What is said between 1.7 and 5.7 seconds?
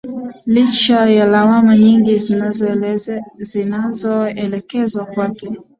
nyingi zinazoelekezwa kwake